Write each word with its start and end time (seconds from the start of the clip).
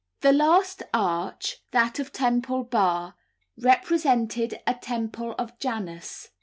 The 0.21 0.33
last 0.33 0.81
arch, 0.95 1.57
that 1.73 1.99
of 1.99 2.11
Temple 2.11 2.63
Bar, 2.63 3.13
represented 3.59 4.59
a 4.65 4.73
temple 4.73 5.35
of 5.37 5.59
Janus. 5.59 6.29